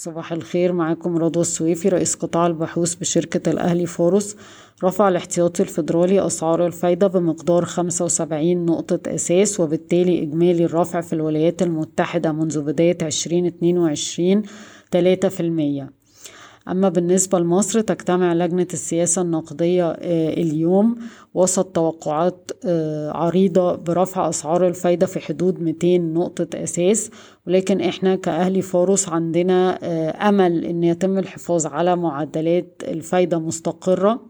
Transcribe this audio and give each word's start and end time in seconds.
صباح 0.00 0.32
الخير 0.32 0.72
معاكم 0.72 1.16
رضوى 1.16 1.40
السويفي 1.40 1.88
رئيس 1.88 2.14
قطاع 2.14 2.46
البحوث 2.46 2.94
بشركة 2.94 3.50
الأهلي 3.50 3.86
فاروس. 3.86 4.36
رفع 4.84 5.08
الاحتياطي 5.08 5.62
الفيدرالي 5.62 6.26
أسعار 6.26 6.66
الفايدة 6.66 7.06
بمقدار 7.06 7.64
75 7.64 8.66
نقطة 8.66 9.14
أساس 9.14 9.60
وبالتالي 9.60 10.22
إجمالي 10.22 10.64
الرفع 10.64 11.00
في 11.00 11.12
الولايات 11.12 11.62
المتحدة 11.62 12.32
منذ 12.32 12.60
بداية 12.60 12.98
2022 13.02 14.42
3% 15.86 15.97
أما 16.68 16.88
بالنسبة 16.88 17.38
لمصر 17.38 17.80
تجتمع 17.80 18.34
لجنة 18.34 18.66
السياسة 18.72 19.22
النقدية 19.22 19.90
اليوم 19.90 20.96
وسط 21.34 21.64
توقعات 21.66 22.50
عريضة 23.14 23.76
برفع 23.76 24.28
أسعار 24.28 24.66
الفايدة 24.68 25.06
في 25.06 25.20
حدود 25.20 25.60
200 25.60 25.98
نقطة 25.98 26.62
أساس. 26.62 27.10
ولكن 27.46 27.80
إحنا 27.80 28.16
كأهلي 28.16 28.62
فارس 28.62 29.08
عندنا 29.08 29.78
أمل 30.28 30.64
أن 30.64 30.84
يتم 30.84 31.18
الحفاظ 31.18 31.66
على 31.66 31.96
معدلات 31.96 32.82
الفايدة 32.88 33.38
مستقرة. 33.38 34.20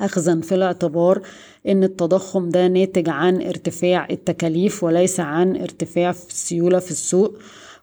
أخذا 0.00 0.40
في 0.40 0.54
الاعتبار 0.54 1.22
أن 1.68 1.84
التضخم 1.84 2.48
ده 2.48 2.68
ناتج 2.68 3.08
عن 3.08 3.42
ارتفاع 3.42 4.08
التكاليف 4.10 4.84
وليس 4.84 5.20
عن 5.20 5.56
ارتفاع 5.56 6.12
في 6.12 6.28
السيولة 6.30 6.78
في 6.78 6.90
السوق. 6.90 7.38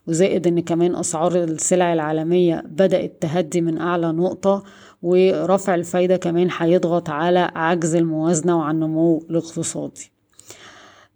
وزائد 0.07 0.47
إن 0.47 0.59
كمان 0.59 0.95
أسعار 0.95 1.43
السلع 1.43 1.93
العالمية 1.93 2.63
بدأت 2.70 3.17
تهدي 3.21 3.61
من 3.61 3.77
أعلى 3.77 4.11
نقطة 4.11 4.63
ورفع 5.02 5.75
الفايدة 5.75 6.17
كمان 6.17 6.49
هيضغط 6.57 7.09
على 7.09 7.52
عجز 7.55 7.95
الموازنة 7.95 8.57
وعن 8.57 8.75
النمو 8.75 9.25
الاقتصادي. 9.29 10.12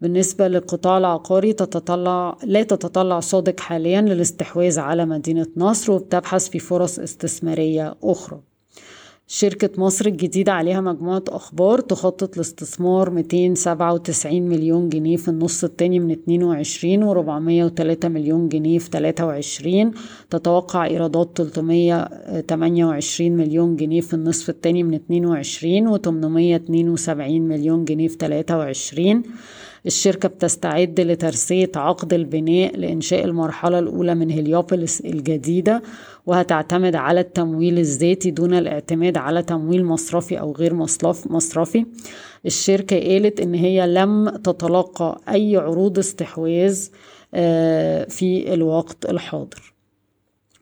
بالنسبة 0.01 0.47
للقطاع 0.47 0.97
العقاري 0.97 1.53
تتطلع 1.53 2.37
لا 2.43 2.63
تتطلع 2.63 3.19
صادق 3.19 3.59
حاليا 3.59 4.01
للاستحواذ 4.01 4.79
على 4.79 5.05
مدينة 5.05 5.47
نصر 5.57 5.91
وبتبحث 5.91 6.49
في 6.49 6.59
فرص 6.59 6.99
استثمارية 6.99 7.95
أخرى. 8.03 8.39
شركة 9.33 9.69
مصر 9.77 10.05
الجديدة 10.05 10.51
عليها 10.53 10.81
مجموعة 10.81 11.23
أخبار 11.29 11.79
تخطط 11.79 12.37
لاستثمار 12.37 13.09
297 13.09 14.41
مليون 14.41 14.89
جنيه 14.89 15.17
في 15.17 15.27
النص 15.27 15.63
التاني 15.63 15.99
من 15.99 16.11
22 16.11 17.03
و 17.03 17.11
403 17.11 18.09
مليون 18.09 18.49
جنيه 18.49 18.79
في 18.79 18.89
23 18.89 19.91
تتوقع 20.29 20.85
إيرادات 20.85 21.29
328 21.37 23.31
مليون 23.31 23.75
جنيه 23.75 24.01
في 24.01 24.13
النصف 24.13 24.49
التاني 24.49 24.83
من 24.83 24.93
22 24.93 25.87
و 25.87 25.97
872 25.97 27.41
مليون 27.41 27.85
جنيه 27.85 28.07
في 28.07 28.17
23 28.19 29.23
الشركة 29.85 30.29
بتستعد 30.29 30.99
لترسية 30.99 31.71
عقد 31.75 32.13
البناء 32.13 32.77
لإنشاء 32.77 33.25
المرحلة 33.25 33.79
الأولى 33.79 34.15
من 34.15 34.31
هليوبوليس 34.31 35.01
الجديدة 35.01 35.81
وهتعتمد 36.25 36.95
على 36.95 37.19
التمويل 37.19 37.79
الذاتي 37.79 38.31
دون 38.31 38.53
الاعتماد 38.53 39.17
على 39.17 39.43
تمويل 39.43 39.85
مصرفي 39.85 40.39
أو 40.39 40.51
غير 40.51 40.73
مصرفي. 41.25 41.85
الشركة 42.45 42.99
قالت 42.99 43.39
إن 43.39 43.53
هي 43.53 43.87
لم 43.87 44.29
تتلقى 44.29 45.21
أي 45.29 45.57
عروض 45.57 45.99
استحواذ 45.99 46.87
في 48.09 48.53
الوقت 48.53 49.05
الحاضر. 49.09 49.73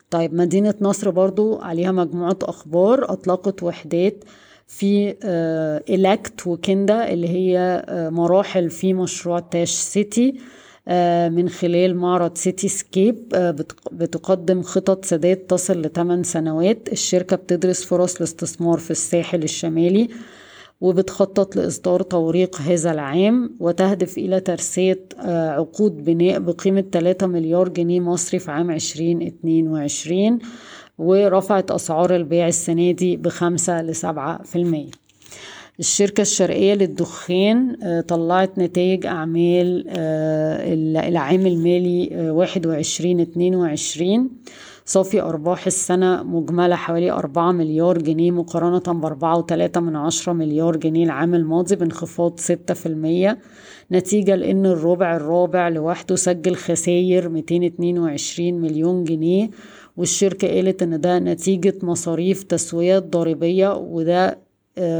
طيب 0.09 0.33
مدينة 0.33 0.73
نصر 0.81 1.09
برضو 1.09 1.55
عليها 1.55 1.91
مجموعة 1.91 2.37
أخبار 2.43 3.13
أطلقت 3.13 3.63
وحدات 3.63 4.23
في 4.69 5.15
إلكت 5.89 6.47
وكندا 6.47 7.13
اللي 7.13 7.27
هي 7.29 7.85
مراحل 8.11 8.69
في 8.69 8.93
مشروع 8.93 9.39
تاش 9.39 9.71
سيتي 9.71 10.31
من 11.29 11.49
خلال 11.49 11.95
معرض 11.95 12.37
سيتي 12.37 12.67
سكيب 12.67 13.15
بتقدم 13.91 14.61
خطط 14.61 15.05
سداد 15.05 15.37
تصل 15.37 15.81
لثمان 15.81 16.23
سنوات. 16.23 16.89
الشركة 16.91 17.35
بتدرس 17.35 17.83
فرص 17.83 18.15
الاستثمار 18.15 18.77
في 18.77 18.91
الساحل 18.91 19.43
الشمالي 19.43 20.07
وبتخطط 20.81 21.55
لإصدار 21.55 22.01
توريق 22.01 22.61
هذا 22.61 22.91
العام 22.91 23.55
وتهدف 23.59 24.17
إلى 24.17 24.39
ترسية 24.39 25.05
عقود 25.25 26.03
بناء 26.03 26.39
بقيمة 26.39 26.83
3 26.91 27.27
مليار 27.27 27.69
جنيه 27.69 27.99
مصري 27.99 28.39
في 28.39 28.51
عام 28.51 28.71
2022 28.71 30.39
ورفعت 30.99 31.71
أسعار 31.71 32.15
البيع 32.15 32.47
السنة 32.47 32.91
دي 32.91 33.17
بخمسة 33.17 33.81
لسبعة 33.81 34.43
في 34.43 34.55
المية. 34.55 34.91
الشركة 35.79 36.21
الشرقية 36.21 36.73
للدخان 36.73 37.75
طلعت 38.07 38.59
نتائج 38.59 39.05
أعمال 39.05 39.83
العام 40.97 41.45
المالي 41.47 42.09
واحد 42.31 42.65
وعشرين 42.67 43.19
اتنين 43.19 43.55
وعشرين. 43.55 44.29
صافي 44.85 45.21
أرباح 45.21 45.65
السنة 45.67 46.23
مجملة 46.23 46.75
حوالي 46.75 47.11
أربعة 47.11 47.51
مليار 47.51 47.97
جنيه 47.97 48.31
مقارنة 48.31 48.99
بأربعة 48.99 49.37
وتلاتة 49.37 49.81
من 49.81 49.95
عشرة 49.95 50.33
مليار 50.33 50.75
جنيه 50.75 51.05
العام 51.05 51.35
الماضي 51.35 51.75
بانخفاض 51.75 52.39
ستة 52.39 52.73
في 52.73 52.85
المية. 52.85 53.37
نتيجة 53.91 54.35
لأن 54.35 54.65
الربع 54.65 55.15
الرابع 55.15 55.69
لوحده 55.69 56.15
سجل 56.15 56.55
خساير 56.55 57.29
222 57.29 58.53
مليون 58.53 59.03
جنيه 59.03 59.49
والشركة 59.99 60.47
قالت 60.47 60.83
إن 60.83 61.01
ده 61.01 61.19
نتيجة 61.19 61.73
مصاريف 61.83 62.43
تسويات 62.43 63.03
ضريبية 63.03 63.75
وده 63.75 64.49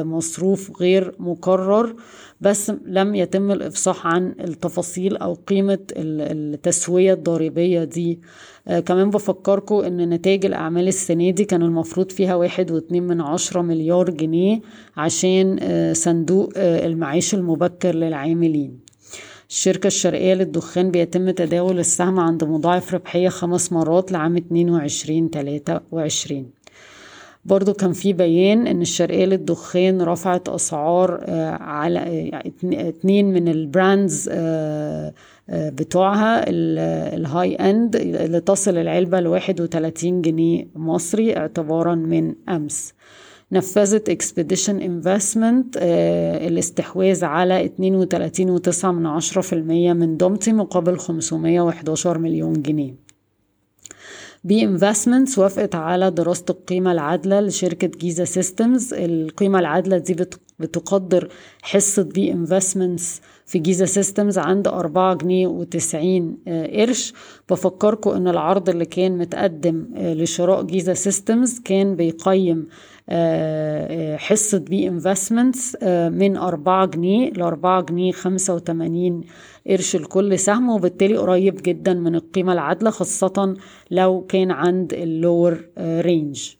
مصروف 0.04 0.82
غير 0.82 1.16
مكرر 1.20 1.96
بس 2.42 2.72
لم 2.86 3.16
يتم 3.16 3.52
الإفصاح 3.52 4.08
عن 4.08 4.36
التفاصيل 4.42 5.18
أو 5.18 5.34
قيمة 5.34 5.80
التسوية 5.98 7.14
الضريبية 7.14 7.84
دي. 7.84 8.20
كمان 8.86 9.10
بفكركم 9.10 9.76
إن 9.76 10.10
نتائج 10.10 10.46
الأعمال 10.46 10.88
السنة 10.88 11.30
دي 11.30 11.46
كان 11.46 11.62
المفروض 11.62 12.12
فيها 12.12 12.36
واحد 12.36 12.72
واتنين 12.72 13.04
من 13.04 13.22
عشرة 13.22 13.62
مليار 13.62 14.10
جنيه 14.10 14.62
عشان 14.98 15.60
صندوق 15.94 16.50
المعيش 16.58 17.36
المبكر 17.36 17.96
للعاملين. 17.96 18.89
الشركة 19.50 19.88
الشرقية 19.88 20.34
للدخان 20.34 20.92
بيتم 20.92 21.30
تداول 21.30 21.80
السهم 21.80 22.20
عند 22.20 22.44
مضاعف 22.44 22.94
ربحية 22.94 23.30
خمس 23.30 23.74
مرات 23.74 24.12
لعام 24.12 24.38
22 24.38 25.30
23 25.30 26.50
برضو 27.46 27.74
كان 27.74 27.94
في 27.94 28.14
بيان 28.14 28.68
إن 28.68 28.82
الشرقية 28.82 29.26
للدخان 29.26 30.02
رفعت 30.02 30.50
أسعار 30.50 31.24
على 31.62 32.32
اتنين 32.64 33.34
من 33.34 33.48
ال 33.48 33.59
brands 33.59 34.30
بتوعها 35.50 36.44
ال 37.16 37.56
high 37.56 37.79
end 37.79 37.96
اللي 37.96 38.40
تصل 38.40 38.78
العلبة 38.78 39.20
لواحد 39.20 39.62
وتلاتين 39.62 40.22
جنيه 40.22 40.68
مصري 40.76 41.38
اعتبارا 41.38 41.96
من 41.96 42.36
أمس. 42.50 42.94
نفذت 43.52 44.10
Expedition 44.10 44.82
Investment 44.82 45.78
الاستحواذ 46.48 47.26
على 47.26 47.70
32.9 48.80 48.86
من 48.86 49.06
عشرة 49.06 49.42
في 49.42 49.54
المية 49.54 49.94
من 49.94 50.18
دومتي 50.18 50.54
مقابل 50.54 51.00
511 51.00 52.18
مليون 52.18 52.54
جنيه. 52.54 52.96
B 54.44 54.64
Investments 54.64 55.40
وافقت 55.40 55.76
على 55.76 56.12
دراسة 56.12 56.46
القيمة 56.50 56.92
العادلة 56.92 57.42
لشركة 57.42 57.88
جيزا 57.88 58.26
سيستمز 58.26 58.94
القيمة 58.94 59.60
العادلة 59.60 59.98
دي 59.98 60.14
بتقدر 60.60 61.30
حصة 61.62 62.04
B 62.04 62.32
Investments 62.32 63.22
في 63.46 63.60
جيزا 63.60 63.86
سيستمز 63.86 64.38
عند 64.38 64.68
أربعة 64.68 65.16
جنيه 65.16 65.48
وتسعين 65.48 66.38
قرش. 66.48 67.14
بفكركم 67.50 68.10
إن 68.10 68.28
العرض 68.28 68.70
اللي 68.70 68.86
كان 68.86 69.18
متقدم 69.18 69.86
لشراء 69.96 70.64
جيزا 70.64 70.94
سيستمز 70.94 71.60
كان 71.60 71.96
بيقيم 71.96 72.68
حصة 74.18 74.58
B 74.58 74.88
Investments 74.88 75.76
من 76.12 76.38
أربعة 76.38 76.86
جنيه 76.86 77.30
لأربعة 77.32 77.82
جنيه 77.82 78.12
خمسة 78.12 78.56
وتمانين 78.56 79.22
قرش 79.68 79.96
لكل 79.96 80.40
سهم 80.40 80.70
وبالتالي 80.70 81.18
قريب 81.18 81.56
جدا 81.64 81.94
من 81.94 82.16
القيمة 82.16 82.54
العادلة 82.54 82.90
خاصة 82.90 83.56
لو 83.92 84.26
كان 84.30 84.52
عند 84.52 84.94
ال 84.94 85.66
lower 85.80 86.19
range 86.19 86.59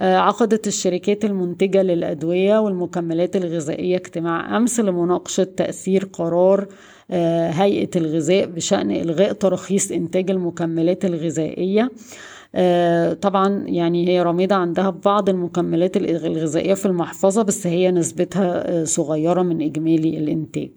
عقدت 0.00 0.66
الشركات 0.66 1.24
المنتجة 1.24 1.82
للأدوية 1.82 2.58
والمكملات 2.58 3.36
الغذائية 3.36 3.96
اجتماع 3.96 4.56
أمس 4.56 4.80
لمناقشة 4.80 5.44
تأثير 5.44 6.04
قرار 6.12 6.66
هيئة 7.50 7.90
الغذاء 7.96 8.46
بشأن 8.46 8.90
إلغاء 8.90 9.32
تراخيص 9.32 9.92
إنتاج 9.92 10.30
المكملات 10.30 11.04
الغذائية. 11.04 11.90
طبعا 13.14 13.64
يعني 13.66 14.08
هي 14.08 14.22
راميدا 14.22 14.54
عندها 14.56 14.90
بعض 14.90 15.28
المكملات 15.28 15.96
الغذائية 15.96 16.74
في 16.74 16.86
المحفظة 16.86 17.42
بس 17.42 17.66
هي 17.66 17.90
نسبتها 17.90 18.84
صغيرة 18.84 19.42
من 19.42 19.62
إجمالي 19.62 20.18
الإنتاج. 20.18 20.70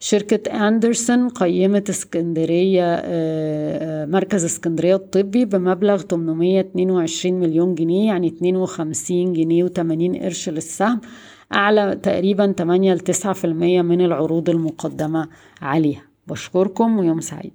شركة 0.00 0.68
أندرسون 0.68 1.28
قيمت 1.28 1.88
اسكندرية 1.88 3.02
مركز 4.06 4.44
اسكندرية 4.44 4.94
الطبي 4.94 5.44
بمبلغ 5.44 5.96
822 5.96 7.40
مليون 7.40 7.74
جنيه 7.74 8.06
يعني 8.06 8.28
52 8.28 9.32
جنيه 9.32 9.66
و80 9.66 10.22
قرش 10.22 10.48
للسهم 10.48 11.00
أعلى 11.54 11.96
تقريبا 12.02 12.52
8 12.52 12.94
ل 12.94 13.00
9% 13.00 13.44
من 13.44 14.00
العروض 14.00 14.50
المقدمة 14.50 15.28
عليها. 15.62 16.02
بشكركم 16.26 16.98
ويوم 16.98 17.20
سعيد. 17.20 17.52